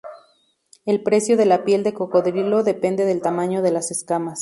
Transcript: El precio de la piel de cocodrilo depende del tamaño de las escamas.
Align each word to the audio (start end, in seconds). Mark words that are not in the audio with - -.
El 0.87 1.03
precio 1.03 1.37
de 1.37 1.45
la 1.45 1.63
piel 1.63 1.83
de 1.83 1.93
cocodrilo 1.93 2.63
depende 2.63 3.05
del 3.05 3.21
tamaño 3.21 3.61
de 3.61 3.71
las 3.71 3.91
escamas. 3.91 4.39